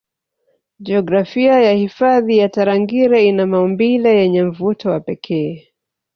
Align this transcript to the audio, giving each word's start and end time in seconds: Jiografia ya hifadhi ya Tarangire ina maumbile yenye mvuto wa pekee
Jiografia 0.79 1.59
ya 1.59 1.71
hifadhi 1.73 2.37
ya 2.37 2.49
Tarangire 2.49 3.25
ina 3.27 3.45
maumbile 3.47 4.17
yenye 4.19 4.43
mvuto 4.43 4.89
wa 4.89 4.99
pekee 4.99 5.67